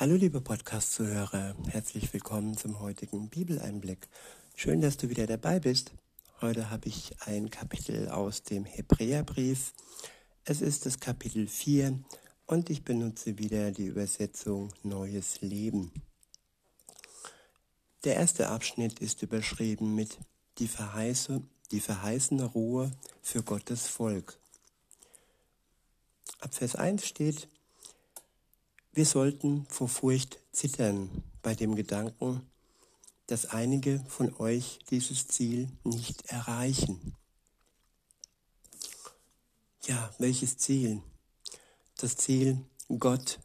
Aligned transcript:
Hallo 0.00 0.14
liebe 0.14 0.40
Podcast-Zuhörer, 0.40 1.56
herzlich 1.70 2.12
willkommen 2.12 2.56
zum 2.56 2.78
heutigen 2.78 3.28
Bibeleinblick. 3.30 4.08
Schön, 4.54 4.80
dass 4.80 4.96
du 4.96 5.08
wieder 5.08 5.26
dabei 5.26 5.58
bist. 5.58 5.90
Heute 6.40 6.70
habe 6.70 6.86
ich 6.86 7.16
ein 7.26 7.50
Kapitel 7.50 8.08
aus 8.08 8.44
dem 8.44 8.64
Hebräerbrief. 8.64 9.72
Es 10.44 10.60
ist 10.60 10.86
das 10.86 11.00
Kapitel 11.00 11.48
4 11.48 11.98
und 12.46 12.70
ich 12.70 12.84
benutze 12.84 13.38
wieder 13.38 13.72
die 13.72 13.86
Übersetzung 13.86 14.72
Neues 14.84 15.40
Leben. 15.40 15.90
Der 18.04 18.14
erste 18.14 18.50
Abschnitt 18.50 19.00
ist 19.00 19.24
überschrieben 19.24 19.96
mit 19.96 20.16
die, 20.58 20.68
Verheiße, 20.68 21.42
die 21.72 21.80
verheißene 21.80 22.44
Ruhe 22.44 22.92
für 23.20 23.42
Gottes 23.42 23.88
Volk. 23.88 24.38
Ab 26.38 26.54
Vers 26.54 26.76
1 26.76 27.04
steht, 27.04 27.48
wir 28.98 29.06
sollten 29.06 29.64
vor 29.68 29.88
Furcht 29.88 30.40
zittern 30.50 31.22
bei 31.40 31.54
dem 31.54 31.76
Gedanken, 31.76 32.44
dass 33.28 33.46
einige 33.46 34.04
von 34.08 34.34
euch 34.40 34.80
dieses 34.90 35.28
Ziel 35.28 35.70
nicht 35.84 36.26
erreichen. 36.26 37.14
Ja, 39.86 40.12
welches 40.18 40.58
Ziel? 40.58 41.00
Das 41.96 42.16
Ziel, 42.16 42.64
Gott 42.88 43.38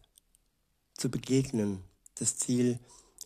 zu 0.98 1.12
begegnen, 1.12 1.84
das 2.16 2.36
Ziel, 2.38 2.80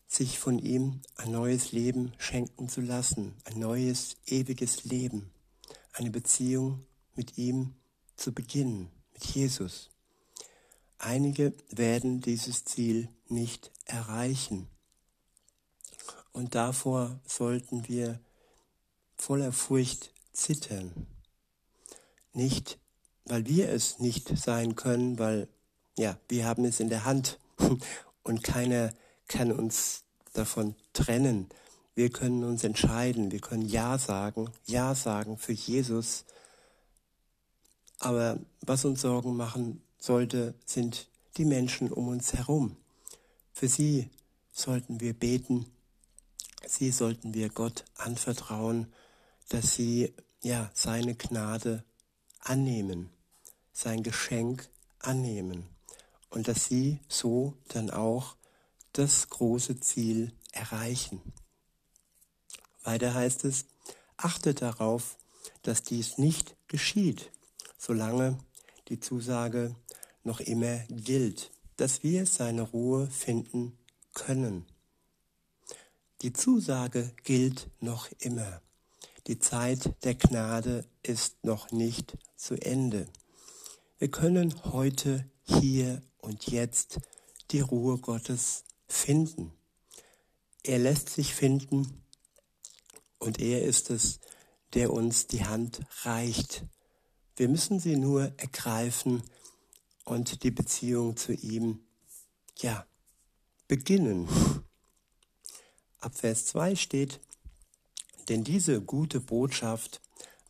sich 0.05 0.38
von 0.38 0.59
ihm 0.59 0.99
ein 1.16 1.32
neues 1.32 1.71
Leben 1.71 2.12
schenken 2.18 2.68
zu 2.68 2.82
lassen, 2.82 3.35
ein 3.46 3.57
neues, 3.57 4.18
ewiges 4.26 4.84
Leben, 4.84 5.32
eine 5.94 6.12
Beziehung 6.12 6.85
mit 7.16 7.38
ihm 7.38 7.76
zu 8.18 8.34
beginnen, 8.34 8.91
mit 9.13 9.23
Jesus. 9.27 9.91
Einige 11.00 11.54
werden 11.70 12.22
dieses 12.22 12.66
Ziel 12.66 13.10
nicht 13.28 13.72
erreichen. 13.86 14.68
Und 16.32 16.55
davor 16.55 17.20
sollten 17.26 17.88
wir 17.88 18.20
voller 19.16 19.52
Furcht 19.52 20.12
zittern. 20.34 21.08
Nicht, 22.34 22.80
weil 23.26 23.46
wir 23.46 23.70
es 23.70 23.99
nicht 23.99 24.38
sein 24.38 24.76
können, 24.76 25.20
weil, 25.20 25.48
ja, 25.98 26.18
wir 26.30 26.46
haben 26.46 26.66
es 26.66 26.80
in 26.80 26.90
der 26.90 27.05
Hand 27.05 27.40
und 28.24 28.43
keiner 28.43 28.93
kann 29.27 29.52
uns 29.52 30.04
davon 30.34 30.76
trennen. 30.93 31.49
Wir 31.96 32.12
können 32.12 32.43
uns 32.43 32.64
entscheiden, 32.64 33.32
wir 33.32 33.40
können 33.40 33.68
Ja 33.68 33.98
sagen, 33.98 34.52
Ja 34.66 34.93
sagen 34.93 35.38
für 35.38 35.54
Jesus. 35.54 36.26
Aber 37.99 38.40
was 38.62 38.86
uns 38.86 39.02
Sorgen 39.02 39.36
machen 39.36 39.82
sollte, 40.08 40.55
sind 40.66 41.10
die 41.36 41.46
Menschen 41.46 41.91
um 41.91 42.08
uns 42.08 42.34
herum. 42.34 42.77
Für 43.54 43.68
sie 43.68 44.10
sollten 44.52 45.02
wir 45.02 45.14
beten, 45.14 45.68
sie 46.66 46.91
sollten 46.91 47.34
wir 47.34 47.49
Gott 47.49 47.84
anvertrauen, 47.96 48.91
dass 49.49 49.76
sie 49.76 50.14
ja 50.41 50.72
seine 50.74 51.14
Gnade 51.16 51.84
annehmen, 52.40 53.10
sein 53.74 54.02
Geschenk 54.02 54.70
annehmen 54.99 55.68
und 56.30 56.48
dass 56.48 56.66
sie 56.66 56.99
so 57.08 57.54
dann 57.68 57.92
auch 57.92 58.36
das 58.94 59.30
große 59.30 59.80
Ziel 59.80 60.32
erreichen. 60.54 61.21
Weiter 62.84 63.14
heißt 63.14 63.44
es, 63.44 63.66
achtet 64.16 64.62
darauf, 64.62 65.18
dass 65.62 65.84
dies 65.84 66.18
nicht 66.18 66.56
geschieht, 66.68 67.30
solange 67.78 68.38
die 68.88 69.00
Zusage 69.00 69.75
noch 70.28 70.42
immer 70.42 70.80
gilt, 70.90 71.52
dass 71.78 72.03
wir 72.03 72.25
seine 72.25 72.62
Ruhe 72.62 73.08
finden 73.08 73.78
können. 74.14 74.66
Die 76.22 76.34
Zusage 76.34 77.14
gilt 77.24 77.70
noch 77.80 78.09
immer. 78.20 78.62
Die 79.28 79.40
Zeit 79.40 80.03
der 80.03 80.16
Gnade 80.16 80.86
ist 81.02 81.44
noch 81.44 81.72
nicht 81.72 82.18
zu 82.36 82.56
Ende. 82.56 83.08
Wir 84.00 84.12
können 84.12 84.54
heute, 84.66 85.26
hier 85.44 86.02
und 86.18 86.48
jetzt 86.48 87.00
die 87.52 87.62
Ruhe 87.62 87.98
Gottes 87.98 88.66
finden. 88.88 89.54
Er 90.64 90.80
lässt 90.80 91.10
sich 91.10 91.34
finden 91.34 92.04
und 93.18 93.40
er 93.40 93.64
ist 93.64 93.90
es, 93.92 94.20
der 94.74 94.92
uns 94.92 95.28
die 95.28 95.46
Hand 95.46 95.80
reicht. 96.04 96.66
Wir 97.38 97.48
müssen 97.48 97.80
sie 97.80 97.96
nur 97.96 98.34
ergreifen 98.38 99.24
und 100.07 100.44
die 100.44 100.51
Beziehung 100.51 101.18
zu 101.18 101.34
ihm, 101.34 101.81
ja, 102.59 102.85
beginnen. 103.68 104.28
Ab 106.00 106.18
Vers 106.18 106.45
2 106.45 106.75
steht, 106.75 107.19
denn 108.29 108.45
diese 108.45 108.81
gute 108.81 109.19
Botschaft 109.19 110.01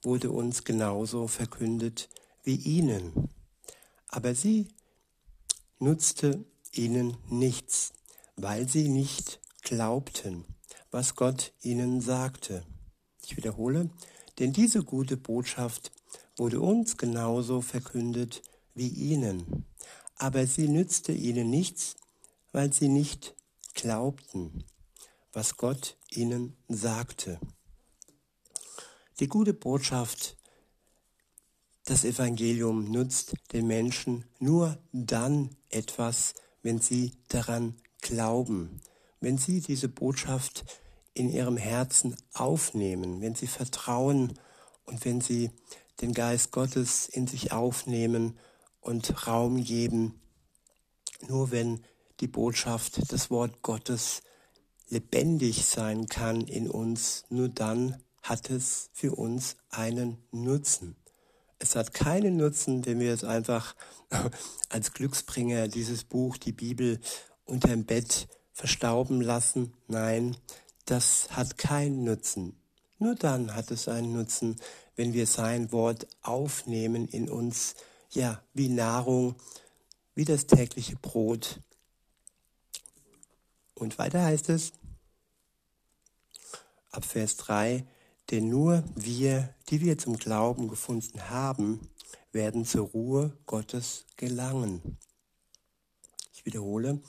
wurde 0.03 0.29
uns 0.31 0.63
genauso 0.63 1.27
verkündet 1.27 2.07
wie 2.43 2.55
ihnen. 2.55 3.29
Aber 4.09 4.35
sie 4.35 4.67
nutzte 5.79 6.45
ihnen 6.71 7.17
nichts, 7.27 7.93
weil 8.35 8.69
sie 8.69 8.89
nicht 8.89 9.41
glaubten, 9.63 10.45
was 10.91 11.15
Gott 11.15 11.51
ihnen 11.61 11.99
sagte. 11.99 12.63
Ich 13.25 13.35
wiederhole, 13.37 13.89
denn 14.37 14.53
diese 14.53 14.83
gute 14.83 15.17
Botschaft 15.17 15.91
wurde 16.37 16.61
uns 16.61 16.97
genauso 16.97 17.61
verkündet 17.61 18.43
wie 18.77 18.87
ihnen, 18.87 19.65
aber 20.15 20.47
sie 20.47 20.67
nützte 20.67 21.11
ihnen 21.11 21.49
nichts, 21.49 21.95
weil 22.51 22.71
sie 22.71 22.89
nicht 22.89 23.35
glaubten, 23.73 24.63
was 25.33 25.57
Gott 25.57 25.97
ihnen 26.09 26.55
sagte. 26.67 27.39
Die 29.19 29.27
gute 29.27 29.53
Botschaft, 29.53 30.37
das 31.85 32.03
Evangelium 32.03 32.91
nutzt 32.91 33.33
den 33.53 33.67
Menschen 33.67 34.25
nur 34.39 34.77
dann 34.91 35.55
etwas, 35.69 36.35
wenn 36.61 36.79
sie 36.79 37.13
daran 37.29 37.75
glauben, 38.01 38.81
wenn 39.21 39.37
sie 39.37 39.61
diese 39.61 39.89
Botschaft 39.89 40.65
in 41.13 41.29
ihrem 41.29 41.57
Herzen 41.57 42.15
aufnehmen, 42.33 43.21
wenn 43.21 43.35
sie 43.35 43.47
vertrauen 43.47 44.37
und 44.85 45.03
wenn 45.05 45.21
sie 45.21 45.49
den 46.01 46.13
Geist 46.13 46.51
Gottes 46.51 47.07
in 47.09 47.25
sich 47.25 47.51
aufnehmen 47.51 48.37
und 48.81 49.27
Raum 49.27 49.63
geben. 49.63 50.19
Nur 51.27 51.51
wenn 51.51 51.83
die 52.19 52.27
Botschaft, 52.27 53.11
das 53.11 53.29
Wort 53.29 53.61
Gottes 53.61 54.21
lebendig 54.89 55.65
sein 55.65 56.07
kann 56.07 56.41
in 56.41 56.69
uns, 56.69 57.25
nur 57.29 57.49
dann 57.49 58.01
hat 58.21 58.49
es 58.49 58.89
für 58.93 59.15
uns 59.15 59.55
einen 59.69 60.17
Nutzen. 60.31 60.95
Es 61.59 61.75
hat 61.75 61.93
keinen 61.93 62.37
Nutzen, 62.37 62.85
wenn 62.85 62.99
wir 62.99 63.13
es 63.13 63.23
einfach 63.23 63.75
als 64.69 64.93
Glücksbringer, 64.93 65.67
dieses 65.67 66.03
Buch, 66.03 66.37
die 66.37 66.51
Bibel, 66.51 66.99
unterm 67.45 67.85
Bett 67.85 68.27
verstauben 68.51 69.21
lassen. 69.21 69.73
Nein, 69.87 70.35
das 70.85 71.29
hat 71.31 71.57
keinen 71.57 72.03
Nutzen. 72.03 72.59
Nur 72.99 73.15
dann 73.15 73.55
hat 73.55 73.71
es 73.71 73.87
einen 73.87 74.13
Nutzen, 74.13 74.57
wenn 74.95 75.13
wir 75.13 75.27
sein 75.27 75.71
Wort 75.71 76.07
aufnehmen 76.21 77.07
in 77.07 77.29
uns, 77.29 77.75
ja, 78.11 78.41
wie 78.53 78.69
Nahrung, 78.69 79.35
wie 80.15 80.25
das 80.25 80.47
tägliche 80.47 80.95
Brot. 80.95 81.59
Und 83.75 83.97
weiter 83.99 84.23
heißt 84.23 84.49
es, 84.49 84.73
ab 86.91 87.05
Vers 87.05 87.37
3, 87.37 87.85
denn 88.31 88.49
nur 88.49 88.83
wir, 88.95 89.53
die 89.69 89.81
wir 89.81 89.97
zum 89.97 90.17
Glauben 90.17 90.67
gefunden 90.67 91.29
haben, 91.29 91.79
werden 92.31 92.65
zur 92.65 92.87
Ruhe 92.87 93.37
Gottes 93.45 94.05
gelangen. 94.15 94.97
Ich 96.33 96.45
wiederhole, 96.45 97.01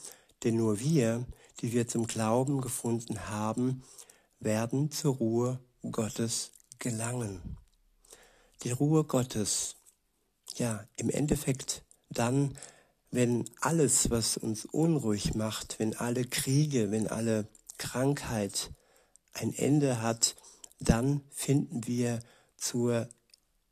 denn 0.45 0.57
nur 0.57 0.79
wir, 0.79 1.27
die 1.61 1.73
wir 1.73 1.89
zum 1.89 2.07
Glauben 2.07 2.61
gefunden 2.61 3.29
haben, 3.29 3.83
werden 4.41 4.91
zur 4.91 5.17
Ruhe 5.17 5.61
Gottes 5.91 6.53
gelangen. 6.79 7.57
Die 8.63 8.71
Ruhe 8.71 9.05
Gottes, 9.05 9.77
ja, 10.59 10.85
im 10.97 11.11
Endeffekt 11.11 11.83
dann, 12.11 12.57
wenn 13.11 13.45
alles, 13.61 14.11
was 14.11 14.37
uns 14.37 14.65
unruhig 14.67 15.35
macht, 15.35 15.79
wenn 15.79 15.97
alle 15.97 16.25
Kriege, 16.25 16.91
wenn 16.91 17.09
alle 17.09 17.49
Krankheit 17.79 18.71
ein 19.33 19.55
Ende 19.55 20.03
hat, 20.03 20.37
dann 20.81 21.23
finden 21.31 21.87
wir 21.87 22.21
zur 22.57 23.09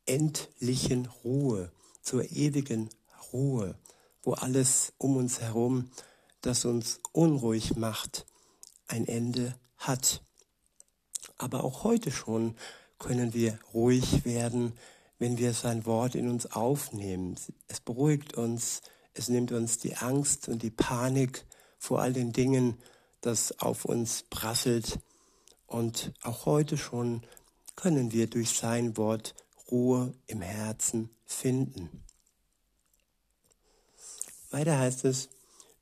endlichen 0.06 1.06
Ruhe, 1.24 1.70
zur 2.02 2.30
ewigen 2.30 2.88
Ruhe, 3.32 3.76
wo 4.22 4.34
alles 4.34 4.92
um 4.98 5.16
uns 5.16 5.40
herum, 5.40 5.90
das 6.40 6.64
uns 6.64 7.00
unruhig 7.12 7.76
macht, 7.76 8.26
ein 8.86 9.06
Ende 9.06 9.54
hat. 9.76 10.22
Aber 11.38 11.64
auch 11.64 11.84
heute 11.84 12.10
schon 12.10 12.56
können 12.98 13.34
wir 13.34 13.58
ruhig 13.74 14.24
werden, 14.24 14.72
wenn 15.18 15.38
wir 15.38 15.54
sein 15.54 15.86
Wort 15.86 16.14
in 16.14 16.28
uns 16.28 16.50
aufnehmen. 16.52 17.36
Es 17.68 17.80
beruhigt 17.80 18.34
uns, 18.34 18.82
es 19.14 19.28
nimmt 19.28 19.52
uns 19.52 19.78
die 19.78 19.96
Angst 19.96 20.48
und 20.48 20.62
die 20.62 20.70
Panik 20.70 21.46
vor 21.78 22.02
all 22.02 22.12
den 22.12 22.32
Dingen, 22.32 22.78
das 23.20 23.58
auf 23.60 23.84
uns 23.84 24.24
prasselt. 24.28 24.98
Und 25.66 26.12
auch 26.22 26.46
heute 26.46 26.76
schon 26.76 27.22
können 27.74 28.12
wir 28.12 28.28
durch 28.28 28.50
sein 28.50 28.96
Wort 28.96 29.34
Ruhe 29.70 30.14
im 30.26 30.42
Herzen 30.42 31.10
finden. 31.24 32.04
Weiter 34.50 34.78
heißt 34.78 35.04
es, 35.04 35.28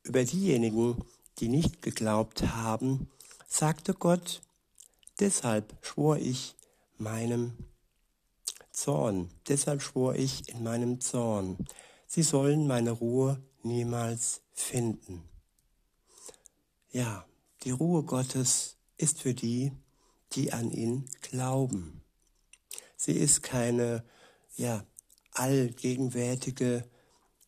über 0.02 0.24
diejenigen, 0.24 1.04
die 1.38 1.48
nicht 1.48 1.82
geglaubt 1.82 2.42
haben, 2.42 3.10
sagte 3.48 3.94
Gott, 3.94 4.42
deshalb 5.20 5.76
schwor 5.82 6.16
ich 6.16 6.54
meinem 6.98 7.56
Zorn, 8.74 9.30
deshalb 9.48 9.82
schwor 9.82 10.16
ich 10.16 10.48
in 10.48 10.62
meinem 10.64 11.00
Zorn, 11.00 11.56
sie 12.06 12.22
sollen 12.22 12.66
meine 12.66 12.90
Ruhe 12.90 13.40
niemals 13.62 14.42
finden. 14.52 15.22
Ja, 16.90 17.24
die 17.62 17.70
Ruhe 17.70 18.02
Gottes 18.02 18.76
ist 18.98 19.22
für 19.22 19.32
die, 19.32 19.72
die 20.32 20.52
an 20.52 20.70
ihn 20.70 21.08
glauben. 21.22 22.02
Sie 22.96 23.12
ist 23.12 23.42
keine, 23.42 24.04
ja, 24.56 24.84
allgegenwärtige 25.32 26.84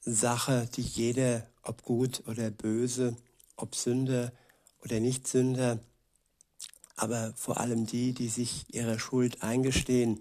Sache, 0.01 0.69
die 0.75 0.83
jeder, 0.83 1.47
ob 1.63 1.83
gut 1.83 2.23
oder 2.29 2.51
böse, 2.51 3.17
ob 3.57 3.75
Sünder 3.75 4.33
oder 4.83 5.01
Nicht-Sünder, 5.01 5.81
aber 6.95 7.33
vor 7.37 7.59
allem 7.59 7.87
die, 7.87 8.13
die 8.13 8.29
sich 8.29 8.73
ihrer 8.73 8.99
Schuld 9.01 9.43
eingestehen. 9.43 10.21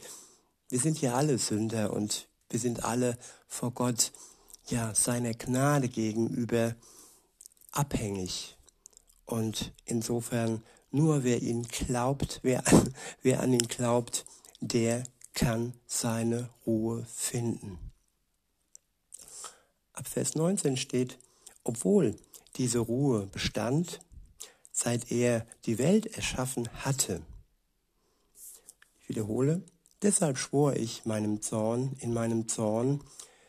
Wir 0.75 0.81
sind 0.81 0.99
ja 0.99 1.13
alle 1.13 1.37
Sünder 1.37 1.93
und 1.93 2.27
wir 2.49 2.59
sind 2.59 2.83
alle 2.83 3.17
vor 3.47 3.71
Gott, 3.71 4.11
ja, 4.67 4.93
seiner 4.93 5.33
Gnade 5.33 5.87
gegenüber 5.87 6.75
abhängig. 7.71 8.57
Und 9.23 9.71
insofern 9.85 10.65
nur 10.91 11.23
wer 11.23 11.41
ihn 11.41 11.63
glaubt, 11.63 12.41
wer, 12.43 12.61
wer 13.21 13.39
an 13.39 13.53
ihn 13.53 13.69
glaubt, 13.69 14.25
der 14.59 15.03
kann 15.33 15.71
seine 15.85 16.49
Ruhe 16.65 17.05
finden. 17.05 17.79
Ab 19.93 20.09
Vers 20.09 20.35
19 20.35 20.75
steht, 20.75 21.17
obwohl 21.63 22.17
diese 22.57 22.79
Ruhe 22.79 23.27
bestand, 23.27 24.01
seit 24.73 25.09
er 25.09 25.47
die 25.67 25.77
Welt 25.77 26.17
erschaffen 26.17 26.67
hatte. 26.83 27.21
Ich 28.99 29.07
wiederhole, 29.07 29.63
deshalb 30.05 30.37
schwor 30.37 30.75
ich 30.75 31.05
meinem 31.05 31.41
Zorn, 31.41 31.95
in 31.99 32.13
meinem 32.13 32.47
Zorn, 32.47 33.03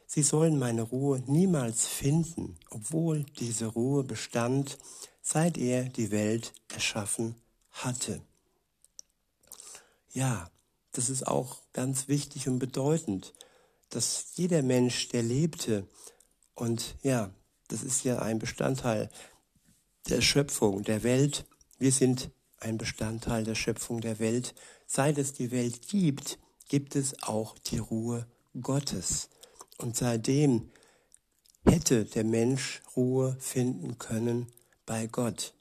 sie 0.06 0.22
sollen 0.22 0.58
meine 0.58 0.82
Ruhe 0.82 1.22
niemals 1.26 1.86
finden, 1.86 2.56
obwohl 2.70 3.24
diese 3.38 3.66
Ruhe 3.66 4.04
bestand, 4.04 4.78
seit 5.20 5.58
er 5.58 5.84
die 5.84 6.10
Welt 6.10 6.54
erschaffen 6.72 7.34
hatte. 7.72 8.22
Ja, 10.12 10.50
das 10.92 11.10
ist 11.10 11.26
auch 11.26 11.58
ganz 11.74 12.08
wichtig 12.08 12.48
und 12.48 12.58
bedeutend, 12.58 13.34
dass 13.90 14.28
jeder 14.36 14.62
Mensch, 14.62 15.08
der 15.08 15.22
lebte, 15.22 15.86
und 16.54 16.96
ja, 17.02 17.30
das 17.68 17.82
ist 17.82 18.02
ja 18.04 18.20
ein 18.20 18.38
Bestandteil 18.38 19.10
der 20.08 20.22
Schöpfung, 20.22 20.84
der 20.84 21.02
Welt. 21.02 21.44
Wir 21.78 21.92
sind 21.92 22.30
ein 22.60 22.78
Bestandteil 22.78 23.44
der 23.44 23.54
Schöpfung 23.54 24.00
der 24.00 24.18
Welt. 24.20 24.54
Seit 24.86 25.18
es 25.18 25.34
die 25.34 25.50
Welt 25.50 25.86
gibt, 25.88 26.38
gibt 26.68 26.96
es 26.96 27.22
auch 27.22 27.58
die 27.58 27.78
Ruhe 27.78 28.26
Gottes. 28.60 29.28
Und 29.78 29.96
seitdem 29.96 30.70
hätte 31.64 32.04
der 32.04 32.24
Mensch 32.24 32.82
Ruhe 32.96 33.36
finden 33.38 33.98
können 33.98 34.46
bei 34.84 35.06
Gott, 35.06 35.54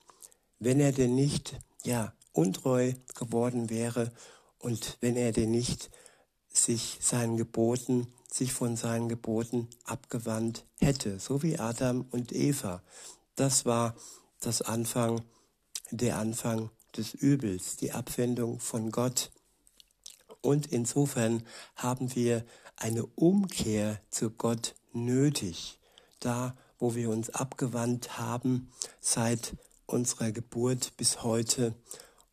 wenn 0.59 0.79
er 0.79 0.91
denn 0.91 1.15
nicht, 1.15 1.59
ja, 1.83 2.13
untreu 2.31 2.93
geworden 3.15 3.69
wäre 3.69 4.11
und 4.59 4.97
wenn 5.01 5.15
er 5.15 5.31
denn 5.31 5.51
nicht 5.51 5.89
sich 6.49 6.97
seinen 7.01 7.37
Geboten 7.37 8.07
sich 8.35 8.51
von 8.51 8.75
seinen 8.75 9.07
Geboten 9.07 9.69
abgewandt 9.85 10.65
hätte, 10.79 11.19
so 11.19 11.41
wie 11.41 11.57
Adam 11.57 12.05
und 12.11 12.33
Eva. 12.33 12.83
Das 13.35 13.65
war 13.65 13.95
das 14.41 14.61
Anfang, 14.61 15.21
der 15.91 16.17
Anfang 16.17 16.69
des 16.97 17.13
Übels, 17.13 17.77
die 17.77 17.93
Abwendung 17.93 18.59
von 18.59 18.91
Gott. 18.91 19.31
Und 20.45 20.67
insofern 20.67 21.43
haben 21.75 22.15
wir 22.15 22.45
eine 22.77 23.05
Umkehr 23.05 23.99
zu 24.09 24.29
Gott 24.29 24.75
nötig, 24.93 25.79
da 26.19 26.55
wo 26.77 26.93
wir 26.93 27.09
uns 27.09 27.29
abgewandt 27.29 28.17
haben 28.17 28.69
seit 28.99 29.55
unserer 29.85 30.31
Geburt 30.31 30.95
bis 30.97 31.23
heute. 31.23 31.73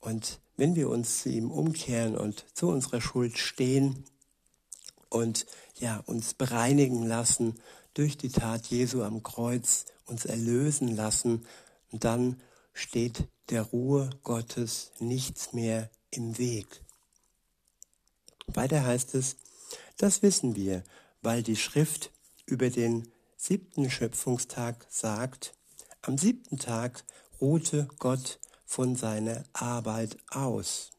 Und 0.00 0.40
wenn 0.56 0.74
wir 0.74 0.88
uns 0.88 1.22
zu 1.22 1.28
ihm 1.28 1.50
umkehren 1.50 2.16
und 2.16 2.44
zu 2.54 2.68
unserer 2.68 3.00
Schuld 3.00 3.38
stehen, 3.38 4.04
und 5.12 5.46
ja, 5.78 5.98
uns 6.06 6.34
bereinigen 6.34 7.04
lassen 7.04 7.60
durch 7.94 8.16
die 8.16 8.30
Tat 8.30 8.66
Jesu 8.68 9.02
am 9.02 9.22
Kreuz, 9.22 9.84
uns 10.06 10.24
erlösen 10.24 10.88
lassen, 10.88 11.46
dann 11.90 12.40
steht 12.72 13.28
der 13.50 13.62
Ruhe 13.62 14.08
Gottes 14.22 14.90
nichts 14.98 15.52
mehr 15.52 15.90
im 16.10 16.38
Weg. 16.38 16.82
Weiter 18.54 18.84
heißt 18.84 19.14
es, 19.14 19.36
das 19.96 20.22
wissen 20.22 20.56
wir, 20.56 20.82
weil 21.22 21.42
die 21.42 21.56
Schrift 21.56 22.10
über 22.46 22.70
den 22.70 23.08
siebten 23.36 23.90
Schöpfungstag 23.90 24.86
sagt, 24.88 25.54
am 26.02 26.18
siebten 26.18 26.58
Tag 26.58 27.04
ruhte 27.40 27.88
Gott 27.98 28.38
von 28.64 28.96
seiner 28.96 29.44
Arbeit 29.52 30.16
aus. 30.30 30.90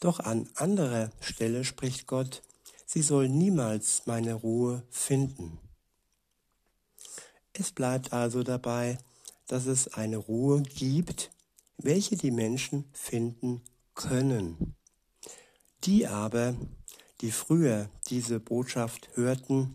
Doch 0.00 0.20
an 0.20 0.48
anderer 0.54 1.10
Stelle 1.20 1.64
spricht 1.64 2.06
Gott, 2.06 2.42
sie 2.86 3.02
soll 3.02 3.28
niemals 3.28 4.02
meine 4.06 4.34
Ruhe 4.34 4.82
finden. 4.90 5.58
Es 7.52 7.72
bleibt 7.72 8.12
also 8.12 8.42
dabei, 8.42 8.98
dass 9.46 9.66
es 9.66 9.94
eine 9.94 10.18
Ruhe 10.18 10.62
gibt, 10.62 11.30
welche 11.78 12.16
die 12.16 12.30
Menschen 12.30 12.84
finden 12.92 13.62
können. 13.94 14.74
Die 15.84 16.06
aber, 16.06 16.54
die 17.20 17.30
früher 17.30 17.88
diese 18.08 18.40
Botschaft 18.40 19.08
hörten, 19.14 19.74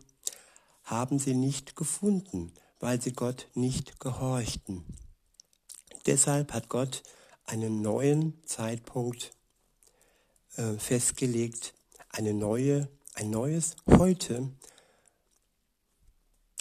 haben 0.83 1.19
sie 1.19 1.33
nicht 1.33 1.75
gefunden, 1.75 2.51
weil 2.79 3.01
sie 3.01 3.13
Gott 3.13 3.47
nicht 3.53 3.99
gehorchten. 3.99 4.85
Deshalb 6.05 6.53
hat 6.53 6.69
Gott 6.69 7.03
einen 7.45 7.81
neuen 7.81 8.41
Zeitpunkt 8.45 9.31
äh, 10.55 10.73
festgelegt, 10.73 11.73
eine 12.09 12.33
neue 12.33 12.89
ein 13.13 13.29
neues 13.29 13.75
Heute, 13.87 14.49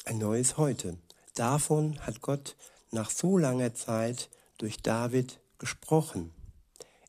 ein 0.05 0.19
neues 0.19 0.57
Heute. 0.57 0.99
Davon 1.35 1.99
hat 2.01 2.21
Gott 2.21 2.57
nach 2.91 3.11
so 3.11 3.39
langer 3.39 3.75
Zeit 3.75 4.29
durch 4.59 4.83
David 4.83 5.41
gesprochen. 5.59 6.33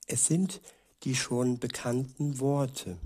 Es 0.08 0.26
sind 0.26 0.62
die 1.04 1.16
schon 1.16 1.60
bekannten 1.60 2.40
Worte. 2.40 2.98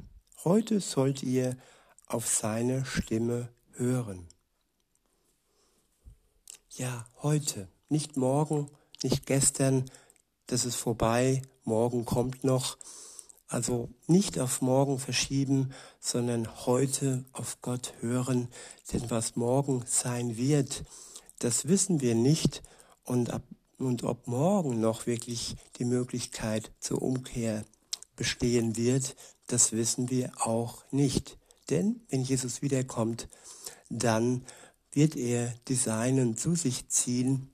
Heute 0.45 0.79
sollt 0.79 1.23
ihr 1.23 1.57
auf 2.05 2.27
seine 2.27 2.85
Stimme 2.85 3.49
hören. 3.73 4.27
Ja, 6.69 7.07
heute, 7.23 7.67
nicht 7.89 8.15
morgen, 8.15 8.69
nicht 9.01 9.25
gestern, 9.25 9.89
das 10.45 10.65
ist 10.65 10.75
vorbei, 10.75 11.41
morgen 11.63 12.05
kommt 12.05 12.43
noch, 12.43 12.77
also 13.47 13.89
nicht 14.05 14.37
auf 14.37 14.61
morgen 14.61 14.99
verschieben, 14.99 15.73
sondern 15.99 16.67
heute 16.67 17.25
auf 17.33 17.59
Gott 17.61 17.95
hören, 18.01 18.49
denn 18.93 19.09
was 19.09 19.35
morgen 19.35 19.83
sein 19.87 20.37
wird, 20.37 20.83
das 21.39 21.67
wissen 21.67 22.01
wir 22.01 22.13
nicht. 22.13 22.61
Und, 23.03 23.31
ab, 23.31 23.41
und 23.79 24.03
ob 24.03 24.27
morgen 24.27 24.79
noch 24.79 25.07
wirklich 25.07 25.55
die 25.79 25.85
Möglichkeit 25.85 26.71
zur 26.79 27.01
Umkehr 27.01 27.65
bestehen 28.15 28.75
wird, 28.75 29.15
das 29.47 29.71
wissen 29.71 30.09
wir 30.09 30.31
auch 30.45 30.83
nicht. 30.91 31.37
Denn 31.69 32.01
wenn 32.09 32.23
Jesus 32.23 32.61
wiederkommt, 32.61 33.27
dann 33.89 34.45
wird 34.91 35.15
er 35.15 35.53
die 35.67 35.75
Seinen 35.75 36.37
zu 36.37 36.55
sich 36.55 36.87
ziehen 36.89 37.49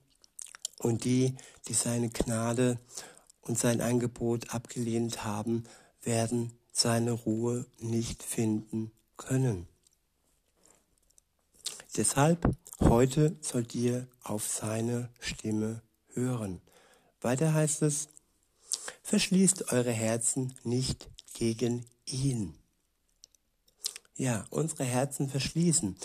und 0.80 1.06
die, 1.06 1.36
die 1.68 1.74
seine 1.74 2.10
Gnade 2.10 2.80
und 3.42 3.58
sein 3.58 3.82
Angebot 3.82 4.54
abgelehnt 4.54 5.24
haben, 5.24 5.64
werden 6.02 6.54
seine 6.72 7.12
Ruhe 7.12 7.66
nicht 7.80 8.24
finden 8.24 8.92
können. 9.18 9.68
Deshalb 11.96 12.56
heute 12.80 13.36
sollt 13.42 13.76
ihr 13.76 14.08
auf 14.24 14.48
seine 14.48 15.10
Stimme 15.20 15.82
hören. 16.14 16.62
Weiter 17.20 17.54
heißt 17.54 17.82
es, 17.82 18.08
verschließt 19.04 19.72
eure 19.72 19.92
Herzen 19.92 20.54
nicht 20.64 21.10
gegen 21.34 21.86
ihn. 22.06 22.56
Ja, 24.16 24.46
unsere 24.50 24.84
Herzen 24.84 25.30
verschließen. 25.30 25.98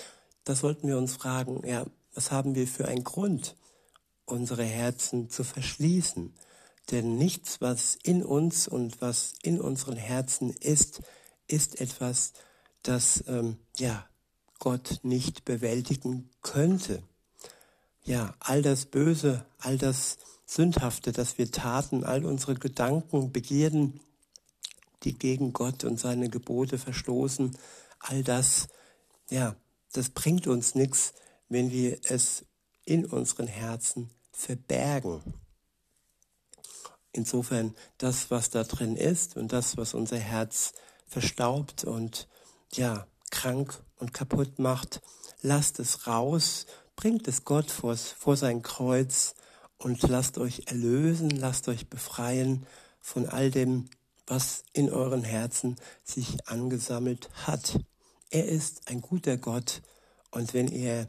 Da 0.45 0.55
sollten 0.55 0.89
wir 0.89 0.97
uns 0.97 1.15
fragen, 1.15 1.67
ja, 1.67 1.85
was 2.15 2.31
haben 2.31 2.55
wir 2.55 2.67
für 2.67 2.89
einen 2.89 3.05
Grund, 3.05 3.57
unsere 4.25 4.65
Herzen 4.65 5.31
zu 5.31 5.45
verschließen. 5.45 6.35
Denn 6.91 7.17
nichts, 7.17 7.61
was 7.61 7.99
in 8.03 8.25
uns 8.25 8.69
und 8.69 9.01
was 9.01 9.35
in 9.43 9.61
unseren 9.61 9.97
Herzen 9.97 10.51
ist, 10.51 11.03
ist 11.49 11.81
etwas, 11.81 12.33
das 12.83 13.25
ähm, 13.27 13.59
ja 13.77 14.09
Gott 14.59 15.01
nicht 15.03 15.45
bewältigen 15.45 16.31
könnte. 16.43 17.03
Ja, 18.05 18.35
all 18.39 18.63
das 18.63 18.87
Böse, 18.87 19.45
all 19.59 19.79
das 19.79 20.19
Sündhafte, 20.47 21.13
das 21.13 21.39
wir 21.39 21.51
taten, 21.51 22.05
all 22.05 22.25
unsere 22.25 22.55
Gedanken, 22.55 23.33
Begierden, 23.33 24.01
die 25.03 25.19
gegen 25.19 25.53
Gott 25.53 25.85
und 25.85 25.99
seine 25.99 26.29
Gebote 26.29 26.79
verstoßen, 26.79 27.57
all 27.99 28.23
das, 28.23 28.69
ja, 29.29 29.57
das 29.93 30.11
bringt 30.11 30.47
uns 30.47 30.75
nichts, 30.75 31.15
wenn 31.49 31.71
wir 31.71 31.99
es 32.05 32.45
in 32.85 33.05
unseren 33.05 33.49
Herzen 33.49 34.11
verbergen. 34.31 35.35
Insofern 37.13 37.75
das, 37.99 38.31
was 38.31 38.51
da 38.51 38.63
drin 38.63 38.97
ist 38.97 39.37
und 39.37 39.53
das, 39.53 39.77
was 39.77 39.95
unser 39.95 40.19
Herz 40.19 40.75
verstaubt 41.07 41.85
und 41.85 42.29
ja, 42.73 43.07
krank 43.31 43.83
und 43.97 44.13
kaputt 44.13 44.59
macht, 44.59 45.01
lasst 45.41 45.81
es 45.81 46.07
raus, 46.07 46.67
bringt 46.95 47.27
es 47.27 47.45
Gott 47.45 47.71
vor, 47.71 47.97
vor 47.97 48.37
sein 48.37 48.63
Kreuz 48.63 49.35
und 49.79 50.03
lasst 50.03 50.39
euch 50.39 50.63
erlösen, 50.67 51.31
lasst 51.31 51.69
euch 51.69 51.89
befreien 51.89 52.67
von 53.01 53.27
all 53.27 53.51
dem, 53.51 53.89
was 54.27 54.65
in 54.73 54.91
euren 54.91 55.23
Herzen 55.23 55.77
sich 56.03 56.49
angesammelt 56.49 57.31
hat. 57.47 57.79
Er 58.31 58.47
ist 58.47 58.89
ein 58.89 59.01
guter 59.01 59.37
Gott 59.37 59.83
und 60.31 60.55
wenn 60.55 60.69
er 60.69 61.09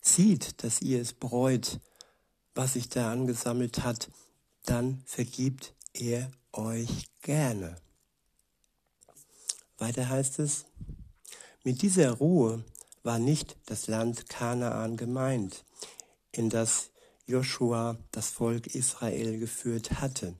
sieht, 0.00 0.62
dass 0.62 0.80
ihr 0.80 1.00
es 1.00 1.12
bereut, 1.12 1.80
was 2.54 2.74
sich 2.74 2.88
da 2.88 3.12
angesammelt 3.12 3.84
hat, 3.84 4.10
dann 4.64 5.02
vergibt 5.04 5.74
er 5.92 6.30
euch 6.52 7.10
gerne. 7.20 7.76
Weiter 9.78 10.08
heißt 10.08 10.38
es, 10.38 10.66
mit 11.64 11.82
dieser 11.82 12.12
Ruhe 12.12 12.64
war 13.02 13.18
nicht 13.18 13.56
das 13.66 13.86
Land 13.86 14.28
Kanaan 14.28 14.96
gemeint, 14.96 15.64
in 16.32 16.48
das 16.48 16.90
Joshua 17.26 17.98
das 18.10 18.30
Volk 18.30 18.68
Israel 18.74 19.38
geführt 19.38 20.00
hatte. 20.00 20.34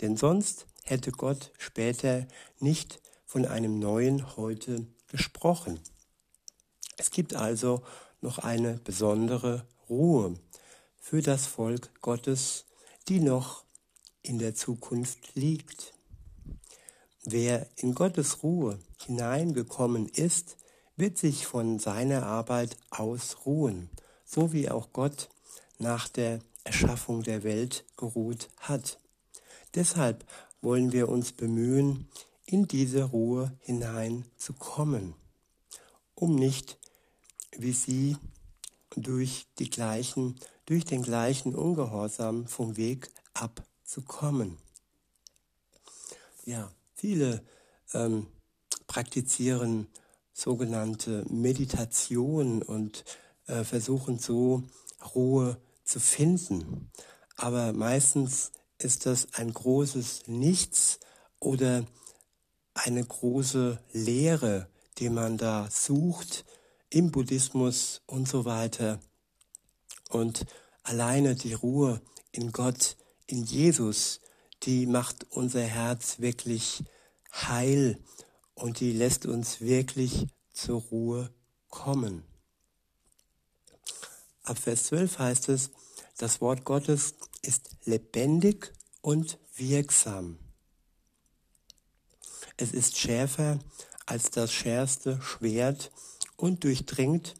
Denn 0.00 0.16
sonst 0.16 0.66
hätte 0.84 1.12
Gott 1.12 1.52
später 1.58 2.26
nicht 2.58 3.00
von 3.26 3.46
einem 3.46 3.78
neuen 3.78 4.36
Heute 4.36 4.86
gesprochen. 5.08 5.80
Es 6.96 7.10
gibt 7.10 7.34
also 7.34 7.82
noch 8.20 8.38
eine 8.38 8.74
besondere 8.78 9.66
Ruhe 9.88 10.38
für 10.98 11.22
das 11.22 11.46
Volk 11.46 11.90
Gottes, 12.00 12.66
die 13.08 13.20
noch 13.20 13.64
in 14.22 14.38
der 14.38 14.54
Zukunft 14.54 15.34
liegt. 15.34 15.94
Wer 17.24 17.68
in 17.76 17.94
Gottes 17.94 18.42
Ruhe 18.42 18.78
hineingekommen 19.04 20.08
ist, 20.08 20.56
wird 20.96 21.18
sich 21.18 21.46
von 21.46 21.78
seiner 21.78 22.24
Arbeit 22.24 22.76
ausruhen, 22.90 23.90
so 24.24 24.52
wie 24.52 24.70
auch 24.70 24.92
Gott 24.92 25.28
nach 25.80 26.08
der 26.08 26.40
Erschaffung 26.64 27.22
der 27.22 27.42
Welt 27.42 27.84
geruht 27.96 28.48
hat. 28.58 28.98
Deshalb 29.74 30.24
wollen 30.60 30.92
wir 30.92 31.08
uns 31.08 31.32
bemühen, 31.32 32.08
in 32.44 32.66
diese 32.66 33.04
Ruhe 33.04 33.52
hineinzukommen, 33.60 35.14
um 36.14 36.34
nicht 36.34 36.78
wie 37.56 37.72
sie 37.72 38.16
durch 38.96 39.46
die 39.58 39.70
gleichen, 39.70 40.38
durch 40.66 40.84
den 40.84 41.02
gleichen 41.02 41.54
Ungehorsam 41.54 42.46
vom 42.46 42.76
Weg 42.76 43.10
abzukommen. 43.34 44.58
Ja, 46.44 46.70
Viele 47.00 47.42
ähm, 47.94 48.26
praktizieren 48.86 49.86
sogenannte 50.34 51.24
Meditation 51.30 52.60
und 52.60 53.06
äh, 53.46 53.64
versuchen 53.64 54.18
so 54.18 54.64
Ruhe 55.14 55.56
zu 55.90 56.00
finden. 56.00 56.90
Aber 57.36 57.72
meistens 57.72 58.52
ist 58.78 59.06
das 59.06 59.34
ein 59.34 59.52
großes 59.52 60.28
Nichts 60.28 61.00
oder 61.38 61.84
eine 62.74 63.04
große 63.04 63.82
Lehre, 63.92 64.68
die 64.98 65.10
man 65.10 65.36
da 65.36 65.68
sucht 65.70 66.44
im 66.90 67.10
Buddhismus 67.10 68.02
und 68.06 68.28
so 68.28 68.44
weiter. 68.44 69.00
Und 70.08 70.46
alleine 70.82 71.34
die 71.34 71.54
Ruhe 71.54 72.00
in 72.32 72.52
Gott, 72.52 72.96
in 73.26 73.44
Jesus, 73.44 74.20
die 74.62 74.86
macht 74.86 75.26
unser 75.30 75.62
Herz 75.62 76.20
wirklich 76.20 76.84
heil 77.32 77.98
und 78.54 78.80
die 78.80 78.92
lässt 78.92 79.26
uns 79.26 79.60
wirklich 79.60 80.26
zur 80.52 80.80
Ruhe 80.80 81.32
kommen. 81.68 82.24
Ab 84.42 84.58
Vers 84.58 84.84
12 84.84 85.18
heißt 85.18 85.48
es, 85.50 85.70
das 86.20 86.42
Wort 86.42 86.66
Gottes 86.66 87.14
ist 87.40 87.70
lebendig 87.86 88.72
und 89.00 89.38
wirksam. 89.56 90.38
Es 92.58 92.72
ist 92.72 92.98
schärfer 92.98 93.58
als 94.04 94.30
das 94.30 94.52
schärfste 94.52 95.18
Schwert 95.22 95.90
und 96.36 96.62
durchdringt 96.62 97.36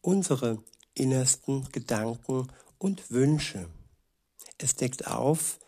unsere 0.00 0.62
innersten 0.94 1.68
Gedanken 1.72 2.50
und 2.78 3.10
Wünsche. 3.10 3.68
Es 4.56 4.76
deckt 4.76 5.06
auf, 5.08 5.58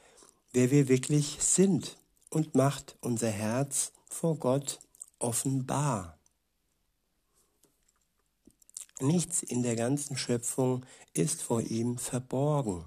wer 0.54 0.70
wir 0.70 0.88
wirklich 0.88 1.36
sind 1.40 1.98
und 2.30 2.54
macht 2.54 2.96
unser 3.02 3.30
Herz 3.30 3.92
vor 4.08 4.38
Gott 4.38 4.80
offenbar. 5.18 6.18
Nichts 9.00 9.42
in 9.42 9.62
der 9.62 9.76
ganzen 9.76 10.16
Schöpfung 10.16 10.86
ist 11.12 11.42
vor 11.42 11.60
ihm 11.60 11.98
verborgen. 11.98 12.84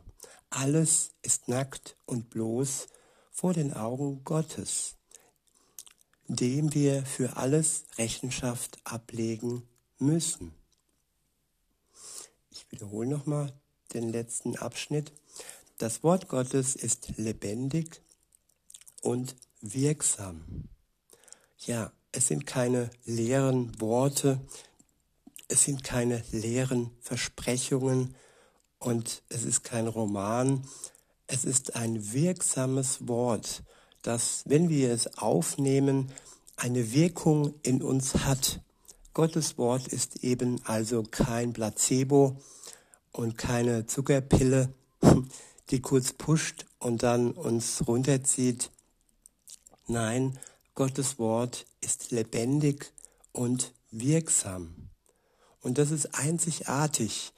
Alles 0.50 1.12
ist 1.22 1.50
nackt 1.50 1.98
und 2.06 2.30
bloß 2.30 2.88
vor 3.32 3.54
den 3.54 3.74
Augen 3.74 4.24
Gottes, 4.24 4.96
dem 6.28 6.74
wir 6.74 7.06
für 7.06 7.36
alles 7.38 7.86
Rechenschaft 7.98 8.80
ablegen 8.86 9.68
müssen. 10.00 10.54
Ich 12.52 12.72
wiederhole 12.72 13.10
nochmal 13.10 13.54
den 13.94 14.10
letzten 14.10 14.56
Abschnitt. 14.56 15.12
Das 15.78 16.04
Wort 16.04 16.30
Gottes 16.30 16.76
ist 16.76 17.18
lebendig 17.18 18.02
und 19.02 19.36
wirksam. 19.62 20.70
Ja, 21.60 21.92
es 22.12 22.28
sind 22.28 22.46
keine 22.46 22.90
leeren 23.06 23.80
Worte, 23.80 24.40
es 25.48 25.63
sind 25.63 25.84
keine 25.84 26.24
leeren 26.32 26.92
Versprechungen 27.01 28.16
und 28.80 29.24
es 29.30 29.44
ist 29.44 29.63
kein 29.63 29.88
Roman, 29.88 30.68
es 31.27 31.46
ist 31.46 31.75
ein 31.75 32.13
wirksames 32.13 33.08
Wort, 33.08 33.63
das, 34.01 34.44
wenn 34.46 34.70
wir 34.70 34.92
es 34.92 35.18
aufnehmen, 35.18 36.12
eine 36.56 36.94
Wirkung 36.94 37.54
in 37.63 37.82
uns 37.82 38.16
hat. 38.25 38.62
Gottes 39.13 39.58
Wort 39.58 39.88
ist 39.88 40.24
eben 40.24 40.62
also 40.66 41.04
kein 41.04 41.54
Placebo 41.54 42.39
und 43.12 43.38
keine 43.38 43.86
Zuckerpille, 43.86 44.74
die 45.70 45.82
kurz 45.82 46.13
pusht 46.13 46.66
und 46.80 47.04
dann 47.04 47.32
uns 47.32 47.88
runterzieht. 47.88 48.72
Nein, 49.88 50.38
Gottes 50.75 51.18
Wort 51.18 51.66
ist 51.82 52.12
lebendig 52.12 52.92
und 53.32 53.74
wirksam. 53.92 54.87
Und 55.62 55.78
das 55.78 55.92
ist 55.92 56.16
einzigartig. 56.16 57.34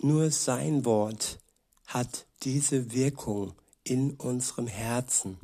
Nur 0.00 0.30
sein 0.30 0.84
Wort 0.84 1.38
hat 1.86 2.26
diese 2.42 2.92
Wirkung 2.92 3.54
in 3.84 4.14
unserem 4.14 4.66
Herzen. 4.66 5.38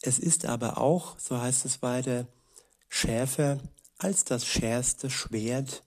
Es 0.00 0.18
ist 0.18 0.46
aber 0.46 0.78
auch, 0.78 1.18
so 1.18 1.40
heißt 1.40 1.64
es 1.64 1.82
weiter, 1.82 2.26
schärfer 2.88 3.60
als 3.98 4.24
das 4.24 4.44
schärfste 4.44 5.10
Schwert 5.10 5.84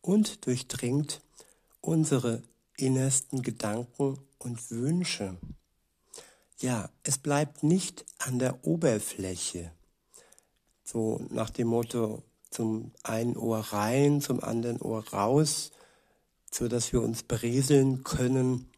und 0.00 0.46
durchdringt 0.46 1.20
unsere 1.80 2.42
innersten 2.76 3.42
Gedanken 3.42 4.18
und 4.38 4.70
Wünsche. 4.70 5.36
Ja, 6.60 6.90
es 7.02 7.18
bleibt 7.18 7.62
nicht 7.62 8.04
an 8.18 8.38
der 8.38 8.64
Oberfläche. 8.64 9.70
So 10.82 11.20
nach 11.30 11.50
dem 11.50 11.68
Motto, 11.68 12.22
zum 12.50 12.92
einen 13.02 13.36
Ohr 13.36 13.58
rein, 13.58 14.20
zum 14.20 14.42
anderen 14.42 14.80
Ohr 14.80 15.06
raus, 15.08 15.70
so 16.50 16.68
dass 16.68 16.92
wir 16.92 17.02
uns 17.02 17.22
berieseln 17.22 18.04
können, 18.04 18.70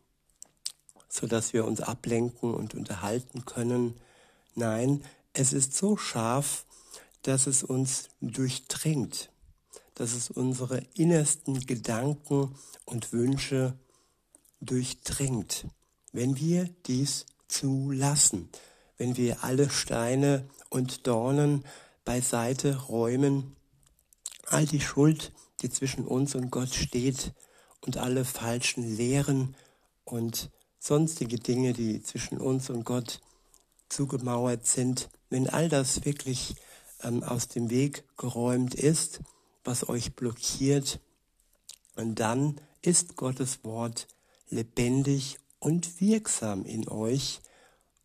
so 1.09 1.27
dass 1.27 1.53
wir 1.53 1.65
uns 1.65 1.81
ablenken 1.81 2.55
und 2.55 2.75
unterhalten 2.75 3.45
können. 3.45 3.95
Nein, 4.55 5.05
es 5.33 5.53
ist 5.53 5.75
so 5.75 5.97
scharf, 5.97 6.65
dass 7.23 7.47
es 7.47 7.63
uns 7.63 8.09
durchdringt, 8.21 9.31
dass 9.95 10.13
es 10.13 10.31
unsere 10.31 10.83
innersten 10.95 11.61
Gedanken 11.67 12.55
und 12.87 13.13
Wünsche 13.13 13.75
durchdringt, 14.61 15.67
wenn 16.13 16.37
wir 16.37 16.69
dies 16.87 17.27
zulassen, 17.49 18.49
wenn 18.99 19.17
wir 19.17 19.45
alle 19.45 19.71
Steine 19.71 20.49
und 20.69 21.07
Dornen 21.07 21.65
beiseite 22.05 22.77
räumen, 22.77 23.57
all 24.53 24.67
die 24.67 24.81
Schuld, 24.81 25.33
die 25.63 25.71
zwischen 25.71 26.07
uns 26.07 26.35
und 26.35 26.51
Gott 26.51 26.75
steht 26.75 27.33
und 27.81 27.97
alle 27.97 28.25
falschen 28.25 28.97
Lehren 28.97 29.57
und 30.05 30.51
sonstige 30.79 31.39
Dinge, 31.39 31.73
die 31.73 32.03
zwischen 32.03 32.39
uns 32.39 32.71
und 32.71 32.85
Gott 32.85 33.21
zugemauert 33.89 34.67
sind, 34.67 35.09
wenn 35.29 35.49
all 35.49 35.69
das 35.69 36.05
wirklich 36.05 36.55
ähm, 37.03 37.23
aus 37.23 37.49
dem 37.49 37.71
Weg 37.71 38.05
geräumt 38.17 38.75
ist, 38.75 39.21
was 39.65 39.89
euch 39.89 40.15
blockiert, 40.15 41.01
und 41.97 42.15
dann 42.19 42.61
ist 42.83 43.17
Gottes 43.17 43.63
Wort 43.63 44.07
lebendig 44.49 45.39
und 45.59 46.01
wirksam 46.01 46.65
in 46.65 46.89
euch. 46.89 47.41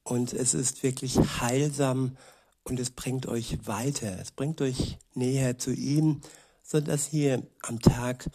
Und 0.03 0.33
es 0.33 0.53
ist 0.53 0.83
wirklich 0.83 1.17
heilsam 1.39 2.17
und 2.65 2.79
es 2.79 2.89
bringt 2.89 3.27
euch 3.27 3.65
weiter, 3.67 4.19
es 4.19 4.31
bringt 4.31 4.59
euch 4.59 4.97
näher 5.13 5.57
zu 5.57 5.71
ihm, 5.71 6.21
so 6.63 6.81
dass 6.81 7.13
ihr 7.13 7.47
am 7.61 7.79
Tag, 7.79 8.29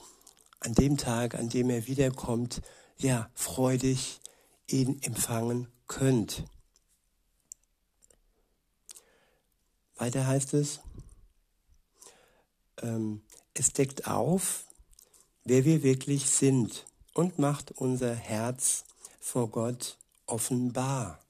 an 0.61 0.75
dem 0.75 0.97
Tag, 0.97 1.35
an 1.35 1.49
dem 1.49 1.69
er 1.69 1.87
wiederkommt, 1.87 2.63
ja, 2.97 3.29
freudig 3.35 4.21
ihn 4.69 5.03
empfangen 5.03 5.67
könnt. 5.89 6.45
Weiter 9.97 10.27
heißt 10.27 10.55
es, 10.55 10.81
ähm, 12.83 13.23
es 13.53 13.73
deckt 13.73 14.07
auf, 14.07 14.65
wer 15.45 15.65
wir 15.65 15.83
wirklich 15.83 16.31
sind 16.31 16.87
und 17.15 17.39
macht 17.39 17.73
unser 17.73 18.15
Herz 18.15 18.85
vor 19.19 19.51
Gott 19.51 19.99
offenbar. 20.27 21.21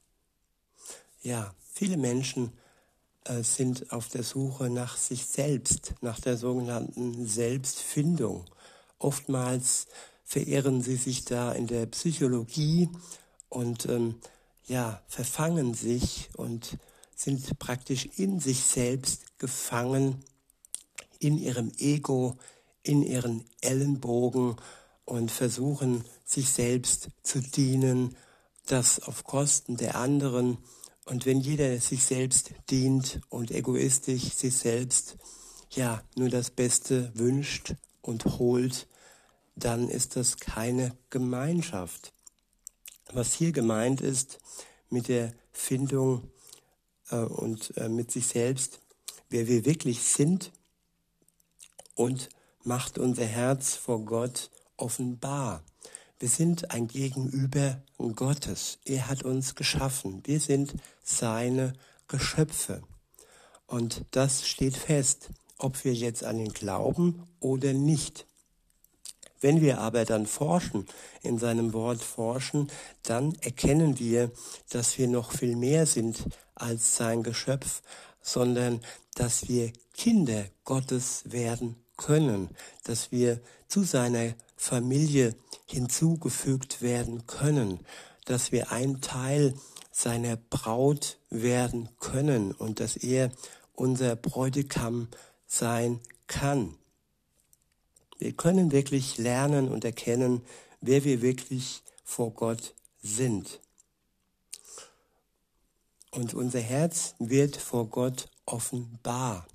Ja, 1.22 1.54
viele 1.72 1.96
Menschen 1.96 2.52
sind 3.42 3.92
auf 3.92 4.08
der 4.08 4.22
Suche 4.22 4.70
nach 4.70 4.96
sich 4.96 5.26
selbst, 5.26 5.94
nach 6.00 6.20
der 6.20 6.36
sogenannten 6.36 7.26
Selbstfindung. 7.26 8.44
Oftmals 8.98 9.86
verirren 10.24 10.82
sie 10.82 10.96
sich 10.96 11.24
da 11.24 11.52
in 11.52 11.66
der 11.66 11.86
Psychologie 11.86 12.88
und 13.48 13.86
ähm, 13.86 14.16
ja, 14.66 15.02
verfangen 15.08 15.74
sich 15.74 16.30
und 16.36 16.78
sind 17.16 17.58
praktisch 17.58 18.06
in 18.16 18.40
sich 18.40 18.60
selbst 18.60 19.38
gefangen, 19.38 20.24
in 21.18 21.36
ihrem 21.36 21.72
Ego, 21.78 22.38
in 22.82 23.02
ihren 23.02 23.44
Ellenbogen 23.60 24.56
und 25.04 25.30
versuchen 25.30 26.04
sich 26.24 26.50
selbst 26.50 27.08
zu 27.22 27.40
dienen, 27.40 28.16
das 28.66 29.00
auf 29.00 29.24
Kosten 29.24 29.76
der 29.76 29.96
anderen. 29.96 30.58
Und 31.10 31.26
wenn 31.26 31.40
jeder 31.40 31.80
sich 31.80 32.04
selbst 32.04 32.52
dient 32.70 33.20
und 33.30 33.50
egoistisch 33.50 34.32
sich 34.32 34.56
selbst 34.56 35.16
ja 35.70 36.04
nur 36.14 36.28
das 36.28 36.52
Beste 36.52 37.10
wünscht 37.16 37.74
und 38.00 38.24
holt, 38.24 38.86
dann 39.56 39.88
ist 39.88 40.14
das 40.14 40.36
keine 40.36 40.96
Gemeinschaft. 41.10 42.12
Was 43.12 43.34
hier 43.34 43.50
gemeint 43.50 44.00
ist 44.00 44.38
mit 44.88 45.08
der 45.08 45.34
Findung 45.50 46.30
äh, 47.10 47.16
und 47.16 47.76
äh, 47.76 47.88
mit 47.88 48.12
sich 48.12 48.28
selbst, 48.28 48.78
wer 49.30 49.48
wir 49.48 49.64
wirklich 49.64 50.04
sind 50.04 50.52
und 51.96 52.28
macht 52.62 52.98
unser 52.98 53.26
Herz 53.26 53.74
vor 53.74 54.04
Gott 54.04 54.48
offenbar. 54.76 55.64
Wir 56.20 56.28
sind 56.28 56.70
ein 56.70 56.86
Gegenüber 56.86 57.82
Gottes. 57.96 58.78
Er 58.84 59.08
hat 59.08 59.22
uns 59.22 59.54
geschaffen. 59.54 60.20
Wir 60.26 60.38
sind 60.38 60.74
seine 61.02 61.72
Geschöpfe. 62.08 62.82
Und 63.66 64.04
das 64.10 64.46
steht 64.46 64.76
fest, 64.76 65.30
ob 65.56 65.82
wir 65.82 65.94
jetzt 65.94 66.22
an 66.22 66.38
ihn 66.38 66.52
glauben 66.52 67.26
oder 67.40 67.72
nicht. 67.72 68.26
Wenn 69.40 69.62
wir 69.62 69.80
aber 69.80 70.04
dann 70.04 70.26
forschen, 70.26 70.84
in 71.22 71.38
seinem 71.38 71.72
Wort 71.72 72.02
forschen, 72.02 72.70
dann 73.02 73.34
erkennen 73.36 73.98
wir, 73.98 74.30
dass 74.68 74.98
wir 74.98 75.08
noch 75.08 75.32
viel 75.32 75.56
mehr 75.56 75.86
sind 75.86 76.26
als 76.54 76.96
sein 76.98 77.22
Geschöpf, 77.22 77.80
sondern 78.20 78.82
dass 79.14 79.48
wir 79.48 79.72
Kinder 79.94 80.44
Gottes 80.64 81.22
werden 81.24 81.76
können, 82.00 82.48
dass 82.84 83.12
wir 83.12 83.40
zu 83.68 83.84
seiner 83.84 84.34
Familie 84.56 85.36
hinzugefügt 85.66 86.80
werden 86.80 87.26
können, 87.26 87.80
dass 88.24 88.52
wir 88.52 88.72
ein 88.72 89.02
Teil 89.02 89.54
seiner 89.92 90.36
Braut 90.36 91.18
werden 91.28 91.90
können 92.00 92.52
und 92.52 92.80
dass 92.80 92.96
er 92.96 93.30
unser 93.74 94.16
Bräutigam 94.16 95.08
sein 95.46 96.00
kann. 96.26 96.74
Wir 98.18 98.32
können 98.32 98.72
wirklich 98.72 99.18
lernen 99.18 99.68
und 99.68 99.84
erkennen, 99.84 100.42
wer 100.80 101.04
wir 101.04 101.20
wirklich 101.20 101.82
vor 102.02 102.32
Gott 102.32 102.74
sind. 103.02 103.60
Und 106.10 106.34
unser 106.34 106.60
Herz 106.60 107.14
wird 107.18 107.56
vor 107.56 107.88
Gott 107.88 108.28
offenbar. 108.46 109.46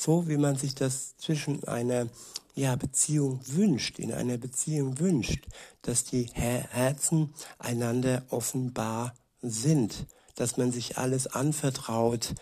So 0.00 0.28
wie 0.28 0.38
man 0.38 0.56
sich 0.56 0.74
das 0.74 1.16
zwischen 1.18 1.64
einer 1.64 2.06
ja, 2.54 2.74
Beziehung 2.76 3.40
wünscht, 3.46 3.98
in 3.98 4.12
einer 4.12 4.38
Beziehung 4.38 4.98
wünscht, 4.98 5.46
dass 5.82 6.04
die 6.04 6.30
Herzen 6.32 7.34
einander 7.58 8.22
offenbar 8.30 9.14
sind, 9.42 10.06
dass 10.36 10.56
man 10.56 10.72
sich 10.72 10.96
alles 10.96 11.26
anvertraut 11.26 12.34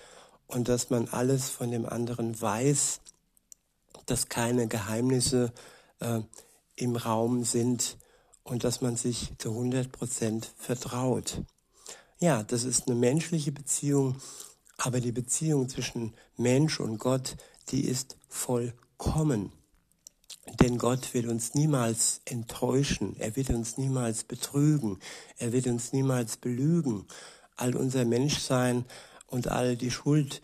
und 0.46 0.68
dass 0.68 0.90
man 0.90 1.08
alles 1.08 1.48
von 1.50 1.72
dem 1.72 1.84
anderen 1.84 2.40
weiß 2.40 3.00
dass 4.06 4.28
keine 4.28 4.68
Geheimnisse 4.68 5.52
äh, 6.00 6.20
im 6.76 6.96
Raum 6.96 7.44
sind 7.44 7.98
und 8.42 8.64
dass 8.64 8.80
man 8.80 8.96
sich 8.96 9.32
zu 9.38 9.50
100 9.50 9.92
Prozent 9.92 10.52
vertraut. 10.56 11.42
Ja, 12.18 12.42
das 12.42 12.64
ist 12.64 12.88
eine 12.88 12.96
menschliche 12.96 13.52
Beziehung, 13.52 14.16
aber 14.78 15.00
die 15.00 15.12
Beziehung 15.12 15.68
zwischen 15.68 16.14
Mensch 16.36 16.80
und 16.80 16.98
Gott, 16.98 17.36
die 17.70 17.84
ist 17.84 18.16
vollkommen. 18.28 19.52
Denn 20.60 20.78
Gott 20.78 21.12
wird 21.12 21.26
uns 21.26 21.54
niemals 21.54 22.22
enttäuschen, 22.24 23.16
er 23.18 23.36
wird 23.36 23.50
uns 23.50 23.76
niemals 23.76 24.24
betrügen, 24.24 24.98
er 25.36 25.52
wird 25.52 25.66
uns 25.66 25.92
niemals 25.92 26.38
belügen. 26.38 27.04
All 27.56 27.76
unser 27.76 28.04
Menschsein 28.04 28.86
und 29.26 29.48
all 29.48 29.76
die 29.76 29.90
Schuld, 29.90 30.40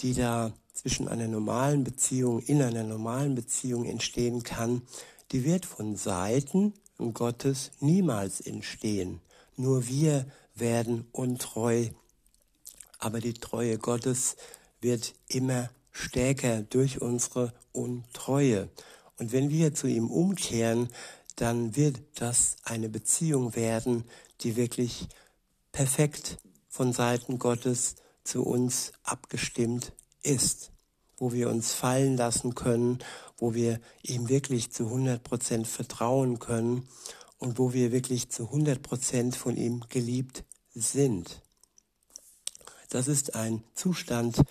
die 0.00 0.14
da 0.14 0.52
zwischen 0.72 1.08
einer 1.08 1.28
normalen 1.28 1.84
Beziehung, 1.84 2.40
in 2.40 2.62
einer 2.62 2.84
normalen 2.84 3.34
Beziehung 3.34 3.84
entstehen 3.84 4.42
kann, 4.42 4.82
die 5.32 5.44
wird 5.44 5.66
von 5.66 5.96
Seiten 5.96 6.72
Gottes 7.12 7.72
niemals 7.80 8.40
entstehen. 8.40 9.20
Nur 9.56 9.88
wir 9.88 10.26
werden 10.54 11.08
untreu. 11.12 11.88
Aber 13.02 13.18
die 13.18 13.34
Treue 13.34 13.78
Gottes 13.78 14.36
wird 14.80 15.14
immer 15.26 15.70
stärker 15.90 16.62
durch 16.62 17.02
unsere 17.02 17.52
Untreue. 17.72 18.68
Und 19.18 19.32
wenn 19.32 19.50
wir 19.50 19.74
zu 19.74 19.88
ihm 19.88 20.08
umkehren, 20.08 20.88
dann 21.34 21.74
wird 21.74 21.98
das 22.14 22.58
eine 22.62 22.88
Beziehung 22.88 23.56
werden, 23.56 24.04
die 24.42 24.54
wirklich 24.54 25.08
perfekt 25.72 26.38
von 26.68 26.92
Seiten 26.92 27.40
Gottes 27.40 27.96
zu 28.22 28.44
uns 28.44 28.92
abgestimmt 29.02 29.92
ist, 30.22 30.70
wo 31.16 31.32
wir 31.32 31.50
uns 31.50 31.72
fallen 31.72 32.16
lassen 32.16 32.54
können, 32.54 33.00
wo 33.36 33.52
wir 33.52 33.80
ihm 34.04 34.28
wirklich 34.28 34.70
zu 34.70 34.84
100 34.84 35.24
Prozent 35.24 35.66
vertrauen 35.66 36.38
können 36.38 36.86
und 37.38 37.58
wo 37.58 37.72
wir 37.72 37.90
wirklich 37.90 38.30
zu 38.30 38.44
100 38.44 38.80
Prozent 38.80 39.34
von 39.34 39.56
ihm 39.56 39.82
geliebt 39.88 40.44
sind. 40.72 41.42
Das 42.92 43.08
ist 43.08 43.34
ein 43.36 43.64
Zustand, 43.74 44.42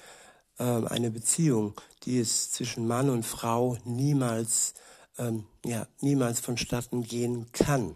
äh, 0.57 0.63
eine 0.63 1.11
Beziehung, 1.11 1.79
die 2.05 2.17
es 2.17 2.49
zwischen 2.49 2.87
Mann 2.87 3.11
und 3.11 3.23
Frau 3.23 3.77
niemals, 3.85 4.73
ähm, 5.19 5.45
ja, 5.63 5.87
niemals 5.99 6.39
vonstatten 6.39 7.03
gehen 7.03 7.51
kann. 7.51 7.95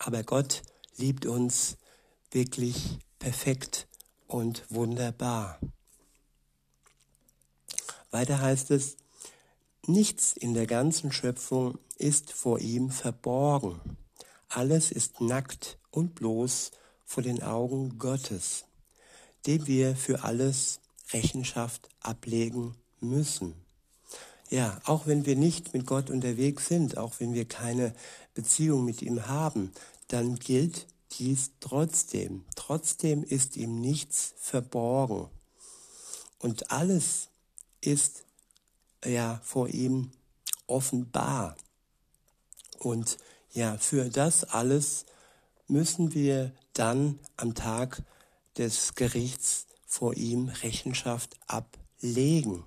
Aber 0.00 0.24
Gott 0.24 0.62
liebt 0.96 1.26
uns 1.26 1.76
wirklich 2.32 2.98
perfekt 3.20 3.86
und 4.26 4.64
wunderbar. 4.68 5.60
Weiter 8.10 8.40
heißt 8.40 8.72
es, 8.72 8.96
nichts 9.86 10.32
in 10.32 10.54
der 10.54 10.66
ganzen 10.66 11.12
Schöpfung 11.12 11.78
ist 11.98 12.32
vor 12.32 12.58
ihm 12.58 12.90
verborgen. 12.90 13.80
Alles 14.48 14.90
ist 14.90 15.20
nackt 15.20 15.78
und 15.92 16.16
bloß 16.16 16.72
vor 17.04 17.22
den 17.22 17.44
Augen 17.44 18.00
Gottes, 18.00 18.64
dem 19.46 19.66
wir 19.66 19.96
für 19.96 20.24
alles 20.24 20.80
Rechenschaft 21.12 21.88
ablegen 22.00 22.74
müssen. 23.00 23.54
ja, 24.50 24.80
auch 24.84 25.06
wenn 25.06 25.26
wir 25.26 25.36
nicht 25.36 25.74
mit 25.74 25.86
Gott 25.86 26.10
unterwegs 26.10 26.68
sind, 26.68 26.96
auch 26.96 27.20
wenn 27.20 27.34
wir 27.34 27.46
keine 27.46 27.94
Beziehung 28.34 28.84
mit 28.84 29.02
ihm 29.02 29.26
haben, 29.26 29.72
dann 30.08 30.36
gilt 30.36 30.86
dies 31.18 31.50
trotzdem. 31.60 32.44
Trotzdem 32.54 33.22
ist 33.24 33.56
ihm 33.56 33.80
nichts 33.80 34.34
verborgen. 34.38 35.28
Und 36.38 36.70
alles 36.70 37.28
ist 37.80 38.24
ja 39.04 39.40
vor 39.44 39.68
ihm 39.68 40.10
offenbar. 40.66 41.56
Und 42.78 43.18
ja, 43.52 43.76
für 43.76 44.08
das 44.08 44.44
alles 44.44 45.04
müssen 45.66 46.14
wir 46.14 46.52
dann 46.72 47.18
am 47.36 47.54
Tag 47.54 48.02
des 48.58 48.94
Gerichts 48.94 49.66
vor 49.86 50.14
ihm 50.14 50.48
Rechenschaft 50.48 51.36
ablegen. 51.46 52.64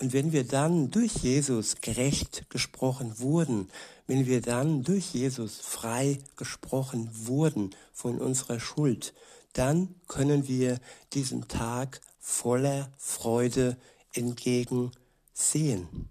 Und 0.00 0.12
wenn 0.12 0.32
wir 0.32 0.44
dann 0.44 0.90
durch 0.90 1.14
Jesus 1.16 1.80
gerecht 1.80 2.50
gesprochen 2.50 3.18
wurden, 3.20 3.70
wenn 4.06 4.26
wir 4.26 4.40
dann 4.42 4.82
durch 4.82 5.14
Jesus 5.14 5.60
frei 5.60 6.18
gesprochen 6.36 7.08
wurden 7.26 7.74
von 7.92 8.18
unserer 8.18 8.60
Schuld, 8.60 9.14
dann 9.52 9.94
können 10.08 10.48
wir 10.48 10.80
diesem 11.12 11.48
Tag 11.48 12.00
voller 12.18 12.92
Freude 12.98 13.76
entgegensehen. 14.12 16.08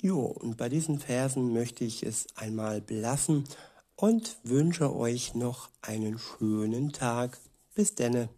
Jo, 0.00 0.20
und 0.20 0.56
bei 0.56 0.68
diesen 0.68 1.00
Versen 1.00 1.52
möchte 1.52 1.84
ich 1.84 2.02
es 2.02 2.26
einmal 2.36 2.80
belassen 2.80 3.44
und 3.96 4.38
wünsche 4.42 4.94
euch 4.94 5.34
noch 5.34 5.70
einen 5.82 6.18
schönen 6.18 6.92
Tag. 6.92 7.38
Bis 7.74 7.94
denne. 7.94 8.28